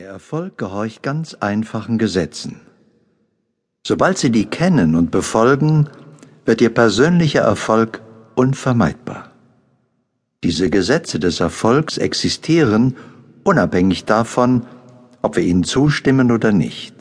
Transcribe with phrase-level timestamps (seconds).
[0.00, 2.62] Der Erfolg gehorcht ganz einfachen Gesetzen.
[3.86, 5.90] Sobald Sie die kennen und befolgen,
[6.46, 8.00] wird Ihr persönlicher Erfolg
[8.34, 9.30] unvermeidbar.
[10.42, 12.96] Diese Gesetze des Erfolgs existieren
[13.44, 14.62] unabhängig davon,
[15.20, 16.94] ob wir ihnen zustimmen oder nicht.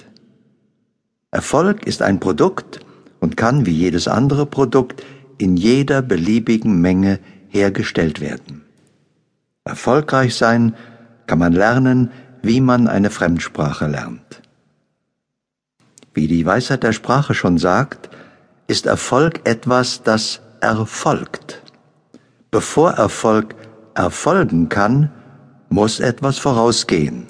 [1.31, 2.81] Erfolg ist ein Produkt
[3.21, 5.05] und kann wie jedes andere Produkt
[5.38, 8.66] in jeder beliebigen Menge hergestellt werden.
[9.63, 10.75] Erfolgreich sein
[11.27, 12.11] kann man lernen,
[12.42, 14.42] wie man eine Fremdsprache lernt.
[16.13, 18.09] Wie die Weisheit der Sprache schon sagt,
[18.68, 21.62] ist Erfolg etwas, das erfolgt.
[22.52, 23.55] Bevor Erfolg
[23.96, 25.12] erfolgen kann,
[25.70, 27.27] muss etwas vorausgehen.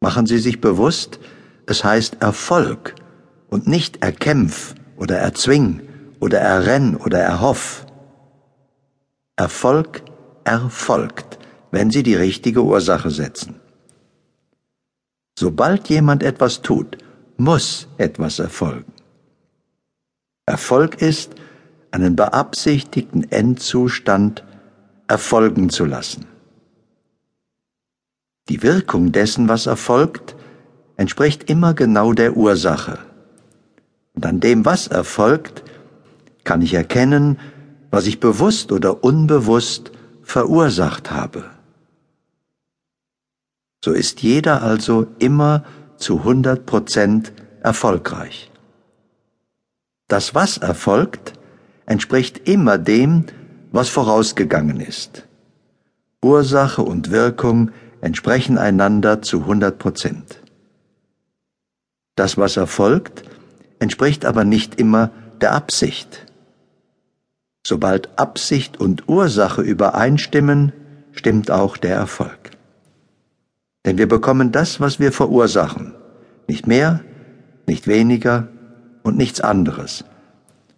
[0.00, 1.18] Machen Sie sich bewusst,
[1.66, 2.94] es heißt Erfolg
[3.48, 5.80] und nicht erkämpf oder erzwing
[6.20, 7.86] oder errenn oder erhoff.
[9.36, 10.02] Erfolg
[10.44, 11.38] erfolgt,
[11.70, 13.60] wenn Sie die richtige Ursache setzen.
[15.36, 16.98] Sobald jemand etwas tut,
[17.36, 18.92] muss etwas erfolgen.
[20.46, 21.32] Erfolg ist,
[21.90, 24.44] einen beabsichtigten Endzustand
[25.08, 26.26] erfolgen zu lassen.
[28.48, 30.36] Die Wirkung dessen, was erfolgt,
[30.96, 32.98] entspricht immer genau der Ursache.
[34.14, 35.64] Und an dem, was erfolgt,
[36.44, 37.38] kann ich erkennen,
[37.90, 41.53] was ich bewusst oder unbewusst verursacht habe.
[43.84, 45.62] So ist jeder also immer
[45.98, 48.50] zu 100 Prozent erfolgreich.
[50.08, 51.34] Das, was erfolgt,
[51.84, 53.26] entspricht immer dem,
[53.72, 55.28] was vorausgegangen ist.
[56.22, 60.40] Ursache und Wirkung entsprechen einander zu 100 Prozent.
[62.16, 63.24] Das, was erfolgt,
[63.80, 65.10] entspricht aber nicht immer
[65.42, 66.24] der Absicht.
[67.66, 70.72] Sobald Absicht und Ursache übereinstimmen,
[71.12, 72.54] stimmt auch der Erfolg.
[73.84, 75.94] Denn wir bekommen das, was wir verursachen.
[76.48, 77.04] Nicht mehr,
[77.66, 78.48] nicht weniger
[79.02, 80.04] und nichts anderes.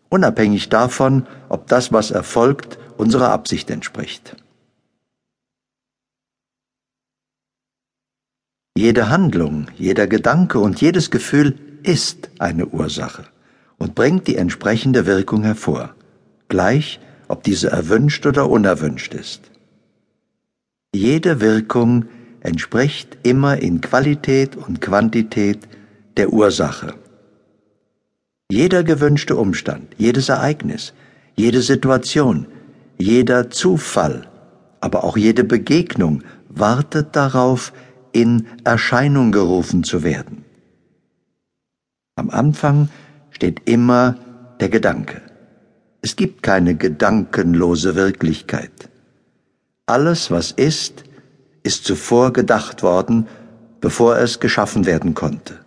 [0.09, 4.37] Unabhängig davon, ob das, was erfolgt, unserer Absicht entspricht.
[8.77, 13.25] Jede Handlung, jeder Gedanke und jedes Gefühl ist eine Ursache
[13.79, 15.95] und bringt die entsprechende Wirkung hervor,
[16.49, 19.51] gleich ob diese erwünscht oder unerwünscht ist.
[20.95, 22.07] Jede Wirkung
[22.47, 25.61] entspricht immer in Qualität und Quantität
[26.17, 26.95] der Ursache.
[28.51, 30.95] Jeder gewünschte Umstand, jedes Ereignis,
[31.35, 32.47] jede Situation,
[32.99, 34.29] jeder Zufall,
[34.81, 37.73] aber auch jede Begegnung wartet darauf,
[38.13, 40.45] in Erscheinung gerufen zu werden.
[42.15, 42.89] Am Anfang
[43.31, 44.17] steht immer
[44.61, 45.21] der Gedanke.
[46.01, 48.89] Es gibt keine gedankenlose Wirklichkeit.
[49.85, 51.05] Alles, was ist,
[51.67, 53.27] ist zuvor gedacht worden,
[53.81, 55.61] bevor es geschaffen werden konnte.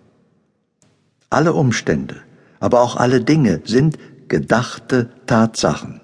[1.30, 2.16] Alle Umstände,
[2.60, 4.00] aber auch alle Dinge sind
[4.30, 6.02] gedachte Tatsachen,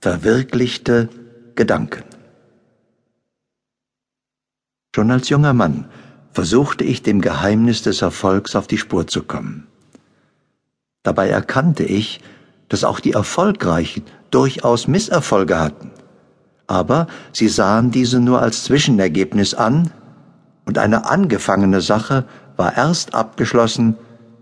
[0.00, 1.08] verwirklichte
[1.54, 2.04] Gedanken.
[4.94, 5.88] Schon als junger Mann
[6.32, 9.66] versuchte ich dem Geheimnis des Erfolgs auf die Spur zu kommen.
[11.02, 12.20] Dabei erkannte ich,
[12.68, 15.90] dass auch die Erfolgreichen durchaus Misserfolge hatten
[16.66, 19.90] aber sie sahen diese nur als Zwischenergebnis an,
[20.66, 22.24] und eine angefangene Sache
[22.56, 23.96] war erst abgeschlossen,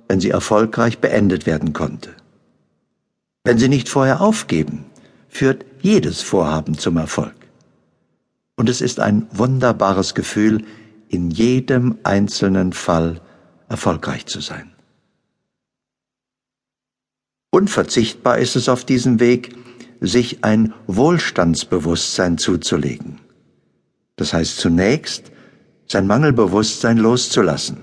[0.09, 2.10] wenn sie erfolgreich beendet werden konnte.
[3.44, 4.84] Wenn sie nicht vorher aufgeben,
[5.28, 7.34] führt jedes Vorhaben zum Erfolg.
[8.56, 10.65] Und es ist ein wunderbares Gefühl,
[11.09, 13.21] in jedem einzelnen Fall
[13.69, 14.72] erfolgreich zu sein.
[17.50, 19.54] Unverzichtbar ist es auf diesem Weg,
[20.02, 23.20] sich ein Wohlstandsbewusstsein zuzulegen.
[24.16, 25.32] Das heißt zunächst,
[25.86, 27.78] sein Mangelbewusstsein loszulassen.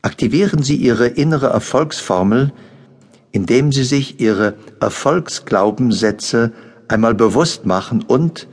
[0.00, 2.52] Aktivieren Sie Ihre innere Erfolgsformel,
[3.30, 6.52] indem Sie sich Ihre Erfolgsglaubenssätze
[6.88, 8.48] einmal bewusst machen und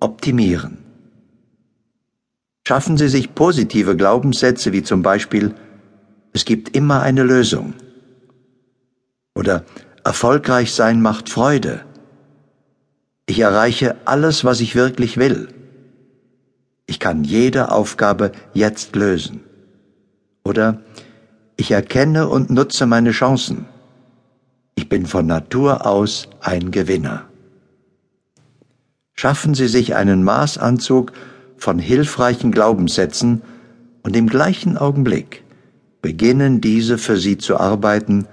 [0.00, 0.78] optimieren.
[2.66, 5.54] Schaffen Sie sich positive Glaubenssätze wie zum Beispiel
[6.32, 7.74] Es gibt immer eine Lösung
[9.34, 9.64] oder
[10.06, 11.80] Erfolgreich sein macht Freude.
[13.26, 15.48] Ich erreiche alles, was ich wirklich will.
[16.86, 19.40] Ich kann jede Aufgabe jetzt lösen.
[20.44, 20.80] Oder
[21.56, 23.66] ich erkenne und nutze meine Chancen.
[24.76, 27.24] Ich bin von Natur aus ein Gewinner.
[29.12, 31.10] Schaffen Sie sich einen Maßanzug
[31.56, 33.42] von hilfreichen Glaubenssätzen
[34.04, 35.42] und im gleichen Augenblick
[36.00, 38.28] beginnen diese für Sie zu arbeiten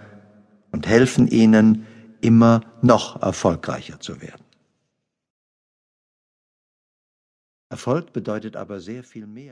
[0.73, 1.87] und helfen ihnen,
[2.19, 4.43] immer noch erfolgreicher zu werden.
[7.69, 9.51] Erfolg bedeutet aber sehr viel mehr.